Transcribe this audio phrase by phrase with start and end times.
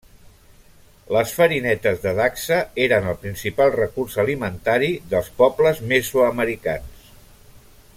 [1.15, 2.57] Les farinetes de dacsa
[2.87, 7.09] eren el principal recurs alimentari dels pobles mesoamericans.